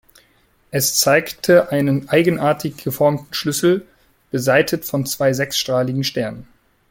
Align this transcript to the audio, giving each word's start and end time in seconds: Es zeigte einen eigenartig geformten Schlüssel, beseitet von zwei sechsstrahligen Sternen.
Es 0.71 0.97
zeigte 0.97 1.71
einen 1.71 2.09
eigenartig 2.09 2.77
geformten 2.77 3.31
Schlüssel, 3.35 3.87
beseitet 4.31 4.83
von 4.83 5.05
zwei 5.05 5.31
sechsstrahligen 5.31 6.03
Sternen. 6.03 6.47